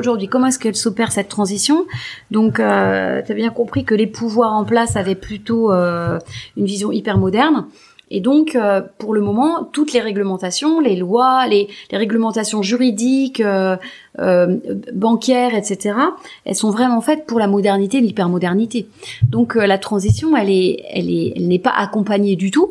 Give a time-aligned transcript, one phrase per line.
[0.00, 1.84] Aujourd'hui, comment est-ce qu'elle s'opère cette transition?
[2.30, 6.18] Donc, euh, tu bien compris que les pouvoirs en place avaient plutôt euh,
[6.56, 7.66] une vision hyper moderne.
[8.10, 13.40] Et donc, euh, pour le moment, toutes les réglementations, les lois, les, les réglementations juridiques,
[13.40, 13.76] euh,
[14.18, 14.56] euh,
[14.92, 15.94] bancaires, etc.,
[16.44, 18.88] elles sont vraiment faites pour la modernité, l'hypermodernité.
[19.28, 22.70] Donc, euh, la transition, elle est, elle est, elle n'est pas accompagnée du tout.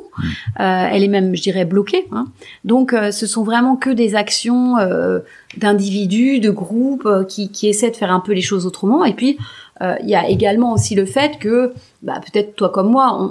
[0.59, 2.07] Euh, elle est même, je dirais, bloquée.
[2.11, 2.27] hein.
[2.65, 5.19] Donc, euh, ce sont vraiment que des actions euh,
[5.57, 9.05] d'individus, de groupes euh, qui, qui essaient de faire un peu les choses autrement.
[9.05, 9.37] Et puis,
[9.81, 13.29] il y a également aussi le fait que, bah, peut-être toi comme moi,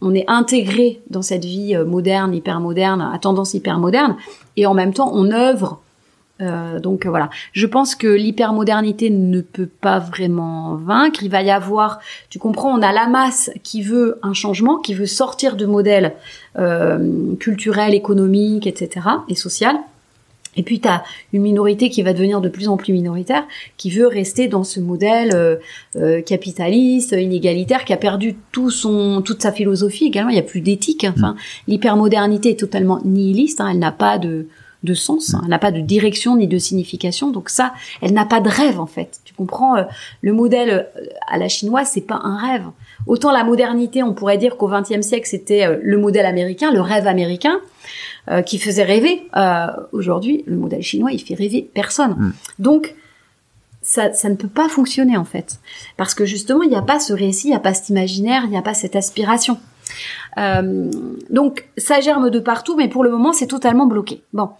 [0.00, 4.16] on, est intégré dans cette vie euh, moderne, hyper moderne, à tendance hyper moderne,
[4.56, 5.80] et en même temps, on œuvre.
[6.42, 11.22] Euh, donc euh, voilà, je pense que l'hypermodernité ne peut pas vraiment vaincre.
[11.22, 14.94] Il va y avoir, tu comprends, on a la masse qui veut un changement, qui
[14.94, 16.14] veut sortir de modèles
[16.58, 19.06] euh, culturels, économiques, etc.
[19.28, 19.76] et social.
[20.56, 23.44] Et puis tu as une minorité qui va devenir de plus en plus minoritaire,
[23.76, 25.56] qui veut rester dans ce modèle euh,
[25.96, 30.30] euh, capitaliste, inégalitaire, qui a perdu tout son, toute sa philosophie également.
[30.30, 31.04] Il n'y a plus d'éthique.
[31.04, 31.14] hein.
[31.16, 31.36] Enfin,
[31.68, 33.60] l'hypermodernité est totalement nihiliste.
[33.60, 33.68] hein.
[33.70, 34.48] Elle n'a pas de,
[34.82, 35.40] de sens, hein.
[35.44, 37.30] elle n'a pas de direction ni de signification.
[37.30, 39.20] Donc ça, elle n'a pas de rêve en fait.
[39.24, 39.82] Tu comprends euh,
[40.20, 42.64] Le modèle euh, à la chinoise, c'est pas un rêve.
[43.06, 46.80] Autant la modernité, on pourrait dire qu'au XXe siècle, c'était euh, le modèle américain, le
[46.80, 47.58] rêve américain
[48.30, 49.28] euh, qui faisait rêver.
[49.36, 52.32] Euh, Aujourd'hui, le modèle chinois, il fait rêver personne.
[52.58, 52.94] Donc,
[53.82, 55.60] ça, ça ne peut pas fonctionner en fait,
[55.96, 58.42] parce que justement, il n'y a pas ce récit, il n'y a pas cet imaginaire,
[58.44, 59.58] il n'y a pas cette aspiration.
[60.38, 60.90] Euh,
[61.30, 64.22] donc, ça germe de partout, mais pour le moment, c'est totalement bloqué.
[64.32, 64.50] Bon,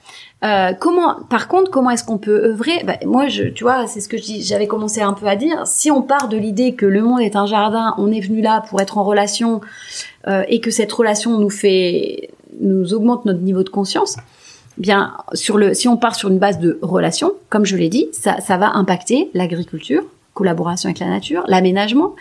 [0.45, 2.85] Euh, comment, par contre, comment est-ce qu'on peut œuvrer?
[2.85, 5.67] Bah, Moi, je, tu vois, c'est ce que j'avais commencé un peu à dire.
[5.67, 8.63] Si on part de l'idée que le monde est un jardin, on est venu là
[8.69, 9.61] pour être en relation
[10.29, 12.31] euh, et que cette relation nous fait,
[12.61, 14.17] nous augmente notre niveau de conscience.
[14.79, 18.09] Bien, sur le, si on part sur une base de relation, comme je l'ai dit,
[18.13, 20.03] ça, ça va impacter l'agriculture,
[20.35, 22.15] collaboration avec la nature, l'aménagement.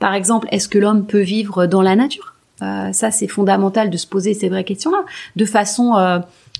[0.00, 2.34] Par exemple, est-ce que l'homme peut vivre dans la nature?
[2.62, 5.04] Euh, Ça, c'est fondamental de se poser ces vraies questions-là,
[5.36, 6.18] de façon euh,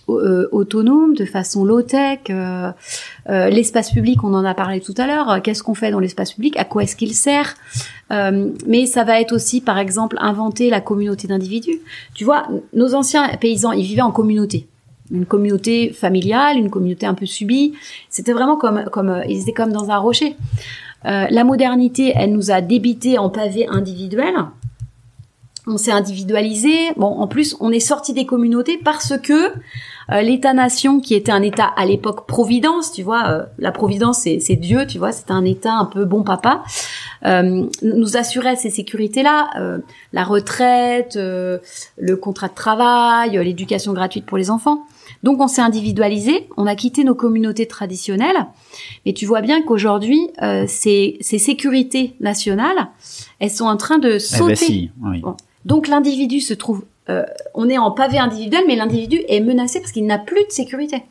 [0.08, 2.20] euh, autonome, de façon low-tech.
[2.30, 2.70] euh,
[3.28, 5.42] euh, l'espace public, on en a parlé tout à l'heure.
[5.42, 6.56] Qu'est-ce qu'on fait dans l'espace public?
[6.58, 7.54] À quoi est-ce qu'il sert?
[8.12, 11.80] Euh, Mais ça va être aussi, par exemple, inventer la communauté d'individus.
[12.14, 14.66] Tu vois, nos anciens paysans, ils vivaient en communauté
[15.12, 17.74] une communauté familiale, une communauté un peu subie.
[18.08, 20.36] C'était vraiment comme, comme, euh, ils étaient comme dans un rocher.
[21.06, 24.36] Euh, la modernité, elle nous a débité en pavés individuels.
[25.66, 26.92] On s'est individualisé.
[26.96, 29.52] Bon, en plus, on est sorti des communautés parce que
[30.12, 34.56] euh, l'État-nation, qui était un État à l'époque providence, tu vois, euh, la providence, c'est
[34.56, 36.64] Dieu, tu vois, c'était un État un peu bon papa,
[37.22, 39.78] nous assurait ces sécurités-là, euh,
[40.12, 41.58] la retraite, euh,
[41.98, 44.84] le contrat de travail, euh, l'éducation gratuite pour les enfants.
[45.22, 48.46] Donc on s'est individualisé, on a quitté nos communautés traditionnelles,
[49.04, 52.88] mais tu vois bien qu'aujourd'hui, euh, ces, ces sécurités nationales,
[53.38, 54.46] elles sont en train de Eh sauter.
[54.52, 55.20] ben si, oui.
[55.20, 55.36] Bon.
[55.66, 59.92] Donc l'individu se trouve, euh, on est en pavé individuel, mais l'individu est menacé parce
[59.92, 61.02] qu'il n'a plus de sécurité.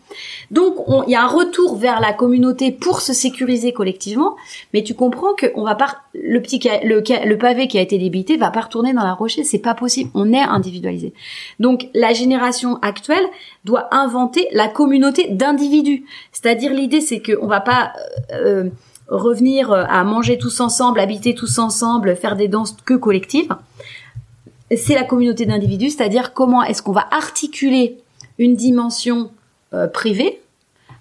[0.50, 4.36] Donc on- il y a un retour vers la communauté pour se sécuriser collectivement,
[4.74, 5.78] mais tu comprends que on va
[6.14, 9.44] le petit le, le pavé qui a été débité va pas retourner dans la rocher,
[9.44, 10.10] c'est pas possible.
[10.14, 11.14] On est individualisé.
[11.60, 13.26] Donc la génération actuelle
[13.66, 16.06] doit inventer la communauté d'individus.
[16.32, 17.92] C'est-à-dire l'idée c'est que on va pas
[18.34, 18.70] euh, euh,
[19.10, 23.52] revenir à manger tous ensemble, habiter tous ensemble, faire des danses que collectives
[24.78, 27.98] c'est la communauté d'individus, c'est-à-dire comment est-ce qu'on va articuler
[28.38, 29.32] une dimension
[29.74, 30.42] euh, privée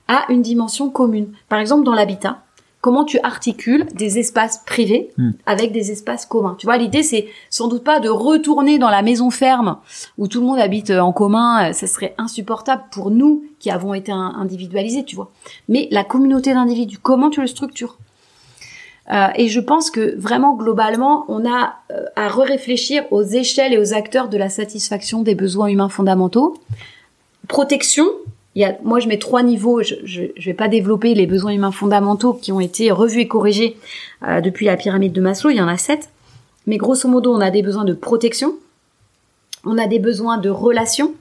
[0.08, 1.28] à une dimension commune.
[1.48, 2.42] Par exemple, dans l'habitat,
[2.80, 5.32] comment tu articules des espaces privés Hmm.
[5.46, 6.54] avec des espaces communs.
[6.58, 9.78] Tu vois, l'idée c'est sans doute pas de retourner dans la maison ferme
[10.16, 13.70] où tout le monde habite euh, en commun, euh, ça serait insupportable pour nous qui
[13.70, 15.30] avons été in- individualisés, tu vois.
[15.68, 17.98] Mais la communauté d'individus, comment tu le structures?
[19.10, 23.78] Euh, et je pense que vraiment globalement, on a euh, à réfléchir aux échelles et
[23.78, 26.58] aux acteurs de la satisfaction des besoins humains fondamentaux.
[27.48, 28.06] Protection,
[28.54, 29.82] y a, moi je mets trois niveaux.
[29.82, 33.78] Je, je, vais pas développer les besoins humains fondamentaux qui ont été revus et corrigés
[34.26, 35.50] euh, depuis la pyramide de Maslow.
[35.50, 36.10] Il y en a sept.
[36.66, 38.56] Mais grosso modo, on a des besoins de protection,
[39.64, 41.14] on a des besoins de relation,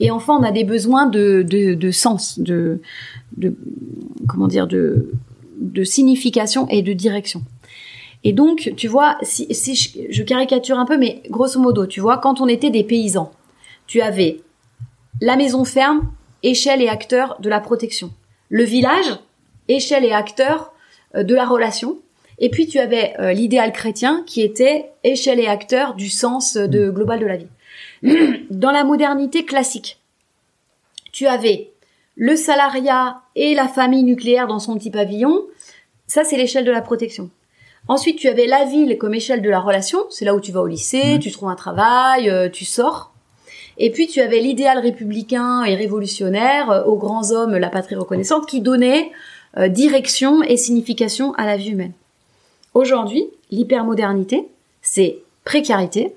[0.00, 2.80] et enfin on a des besoins de sens, de,
[3.36, 3.54] de
[4.26, 5.10] comment dire, de
[5.58, 7.42] de signification et de direction.
[8.24, 9.46] Et donc, tu vois, si,
[10.10, 13.32] je, caricature un peu, mais grosso modo, tu vois, quand on était des paysans,
[13.86, 14.40] tu avais
[15.20, 16.10] la maison ferme,
[16.42, 18.12] échelle et acteur de la protection.
[18.48, 19.18] Le village,
[19.68, 20.72] échelle et acteur
[21.14, 21.98] euh, de la relation.
[22.38, 26.66] Et puis tu avais euh, l'idéal chrétien qui était échelle et acteur du sens euh,
[26.66, 27.48] de global de la vie.
[28.50, 29.98] Dans la modernité classique,
[31.12, 31.70] tu avais
[32.18, 35.44] le salariat et la famille nucléaire dans son petit pavillon,
[36.08, 37.30] ça c'est l'échelle de la protection.
[37.86, 40.60] Ensuite, tu avais la ville comme échelle de la relation, c'est là où tu vas
[40.60, 41.18] au lycée, mmh.
[41.20, 43.12] tu trouves un travail, euh, tu sors.
[43.78, 48.46] Et puis tu avais l'idéal républicain et révolutionnaire euh, aux grands hommes, la patrie reconnaissante,
[48.46, 49.12] qui donnait
[49.56, 51.92] euh, direction et signification à la vie humaine.
[52.74, 54.48] Aujourd'hui, l'hypermodernité,
[54.82, 56.14] c'est précarité,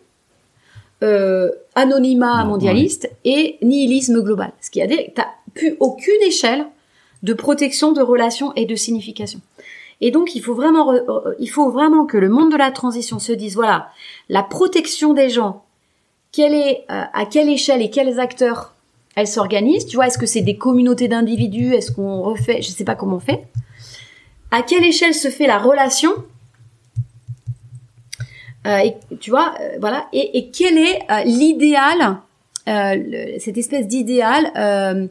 [1.73, 4.51] anonymat mondialiste et nihilisme global.
[4.61, 5.11] Ce qui a des,
[5.53, 6.65] plus aucune échelle
[7.23, 9.41] de protection, de relation et de signification.
[10.01, 13.89] Et donc, il faut vraiment, euh, que le monde de la transition se dise, voilà,
[14.29, 15.63] la protection des gens,
[16.31, 18.73] quelle est, euh, à quelle échelle et quels acteurs
[19.15, 19.85] elle s'organise.
[19.85, 23.17] Tu vois, est-ce que c'est des communautés d'individus Est-ce qu'on refait Je sais pas comment
[23.17, 23.45] on fait.
[24.49, 26.11] À quelle échelle se fait la relation
[28.65, 28.89] euh,
[29.19, 30.07] Tu vois, voilà.
[30.13, 32.17] Et, et, quel est l'idéal
[32.67, 35.07] euh, cette espèce d'idéal euh,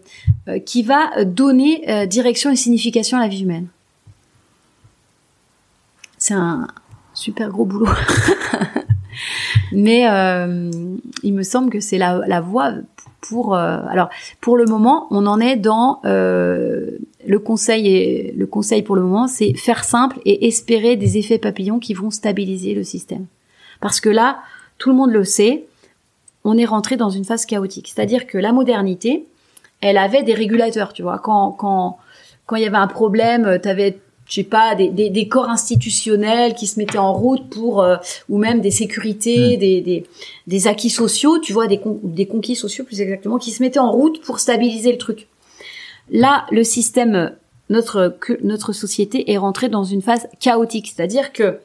[0.49, 3.67] euh, qui va donner direction et signification à la vie humaine.
[6.17, 6.69] C'est un
[7.13, 7.89] super gros boulot.
[9.73, 10.03] Mais
[11.23, 12.73] il me semble que c'est la, la voie
[13.21, 14.09] pour alors
[14.41, 19.29] pour le moment on en est dans le conseil et le conseil pour le moment
[19.29, 23.27] c'est faire simple et espérer des effets papillons qui vont stabiliser le système
[23.81, 24.39] parce que là
[24.79, 25.65] tout le monde le sait
[26.45, 27.93] on est rentré dans une phase chaotique.
[27.95, 29.27] C'est-à-dire que la modernité,
[29.81, 31.19] elle avait des régulateurs, tu vois.
[31.19, 31.99] Quand quand
[32.47, 33.99] quand il y avait un problème, tu avais
[34.31, 37.97] je sais pas des, des, corps institutionnels qui se mettaient en route pour euh,
[38.29, 39.59] ou même des sécurités, mm.
[39.59, 40.07] des, des,
[40.47, 43.91] des acquis sociaux, tu vois des des conquis sociaux plus exactement qui se mettaient en
[43.91, 45.27] route pour stabiliser le truc.
[46.11, 47.33] Là, le système
[47.71, 51.59] notre notre société est rentrée dans une phase chaotique, c'est-à-dire que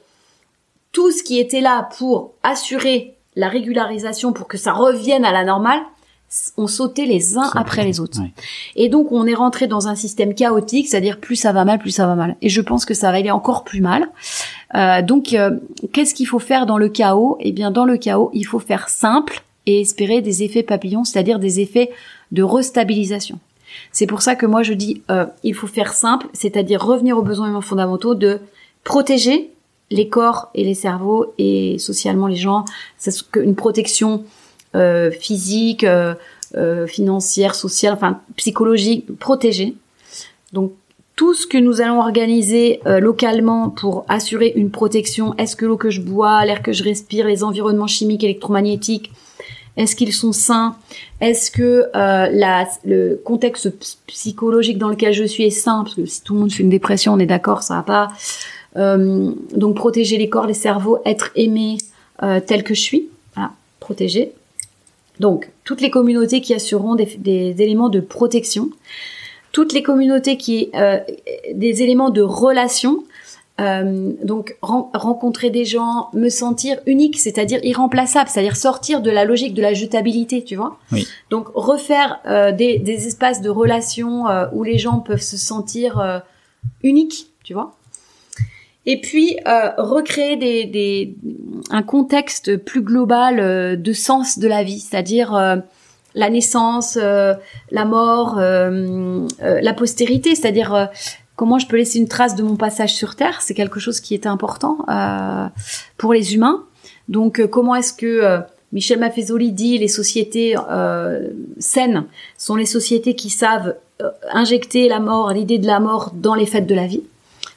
[0.91, 5.43] tout ce qui était là pour assurer la régularisation pour que ça revienne à la
[5.43, 5.81] normale,
[6.57, 8.19] on sautait les uns après les autres.
[8.75, 11.91] Et donc on est rentré dans un système chaotique, c'est-à-dire plus ça va mal, plus
[11.91, 12.35] ça va mal.
[12.41, 14.09] Et je pense que ça va aller encore plus mal.
[14.73, 15.51] Euh, donc euh,
[15.93, 17.37] qu'est-ce qu'il faut faire dans le chaos?
[17.39, 21.39] Eh bien dans le chaos, il faut faire simple et espérer des effets papillons, c'est-à-dire
[21.39, 21.91] des effets
[22.31, 23.39] de restabilisation.
[23.91, 27.23] C'est pour ça que moi je dis euh, il faut faire simple, c'est-à-dire revenir aux
[27.23, 28.39] besoins fondamentaux de
[28.83, 29.51] protéger
[29.91, 32.65] les corps et les cerveaux et socialement les gens,
[32.97, 34.23] c'est une protection
[34.75, 36.15] euh, physique, euh,
[36.57, 39.75] euh, financière, sociale, enfin psychologique protégée.
[40.53, 40.73] Donc
[41.15, 45.89] tout ce que nous allons organiser localement pour assurer une protection, est-ce que l'eau que
[45.89, 49.13] je bois, l'air que je respire, les environnements chimiques, électromagnétiques,
[49.77, 50.75] est-ce qu'ils sont sains
[51.21, 53.69] Est-ce que la, le contexte
[54.07, 56.69] psychologique dans lequel je suis est sain Parce que si tout le monde fait une
[56.69, 58.07] dépression, on est d'accord, ça va pas.
[58.77, 61.77] Euh, donc protéger les corps, les cerveaux, être aimé
[62.23, 64.33] euh, tel que je suis, voilà, protéger.
[65.19, 68.69] Donc toutes les communautés qui assureront des, des éléments de protection,
[69.51, 70.99] toutes les communautés qui euh,
[71.53, 73.03] des éléments de relation.
[73.61, 79.53] Euh, donc rencontrer des gens, me sentir unique, c'est-à-dire irremplaçable, c'est-à-dire sortir de la logique
[79.53, 80.77] de la jetabilité, tu vois.
[80.91, 81.07] Oui.
[81.29, 86.21] Donc refaire euh, des, des, espaces de relation euh, où les gens peuvent se sentir
[86.83, 87.73] uniques, tu vois
[88.85, 91.15] et puis euh, recréer des, des,
[91.71, 95.57] un contexte plus global euh, de sens de la vie, c'est-à-dire euh,
[96.13, 97.33] la naissance, euh,
[97.71, 100.89] la mort, la postérité, c'est-à-dire
[101.35, 104.13] comment je peux laisser une trace de mon passage sur Terre, c'est quelque chose qui
[104.13, 104.77] est important
[105.97, 106.63] pour les humains.
[107.09, 108.39] Donc comment est-ce que
[108.71, 110.55] Michel Maffezoli dit les sociétés
[111.59, 112.05] saines
[112.37, 113.75] sont les sociétés qui savent
[114.31, 117.03] injecter la mort, l'idée de la mort dans les fêtes de la vie.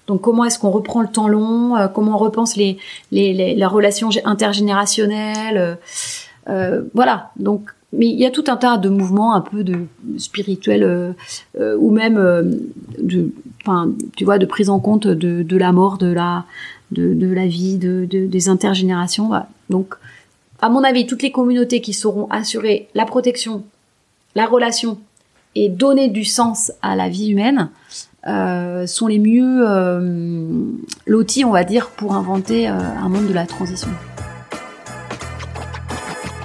[0.08, 2.78] Donc comment est-ce qu'on reprend le temps long euh, Comment on repense les,
[3.12, 5.74] les, les, la relation intergénérationnelle euh,
[6.48, 7.30] euh, Voilà.
[7.38, 9.86] Donc mais il y a tout un tas de mouvements un peu de
[10.18, 11.14] spirituels
[11.58, 12.16] ou même
[12.98, 13.30] de
[13.62, 16.44] enfin, tu vois, de prise en compte de, de la mort, de la,
[16.90, 19.30] de, de la vie, de, de- des intergénérations.
[19.70, 19.94] Donc,
[20.60, 23.64] à mon avis, toutes les communautés qui sauront assurer la protection,
[24.34, 24.98] la relation
[25.54, 27.70] et donner du sens à la vie humaine
[28.26, 30.72] euh, sont les mieux euh,
[31.06, 33.90] lotis, on va dire, pour inventer euh, un monde de la transition.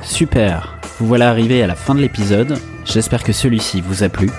[0.03, 4.29] Super, vous voilà arrivé à la fin de l'épisode, j'espère que celui-ci vous a plu.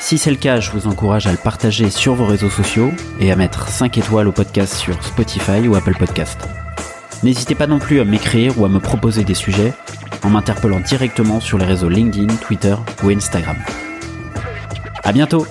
[0.00, 2.90] Si c'est le cas, je vous encourage à le partager sur vos réseaux sociaux
[3.20, 6.40] et à mettre 5 étoiles au podcast sur Spotify ou Apple Podcast.
[7.22, 9.72] N'hésitez pas non plus à m'écrire ou à me proposer des sujets
[10.22, 13.56] en m'interpellant directement sur les réseaux LinkedIn, Twitter ou Instagram.
[15.04, 15.46] À bientôt